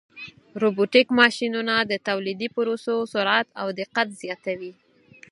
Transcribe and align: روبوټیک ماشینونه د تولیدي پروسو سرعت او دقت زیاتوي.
روبوټیک 0.61 1.07
ماشینونه 1.19 1.75
د 1.91 1.93
تولیدي 2.07 2.47
پروسو 2.55 2.95
سرعت 3.13 3.47
او 3.61 3.67
دقت 3.79 4.07
زیاتوي. 4.21 4.71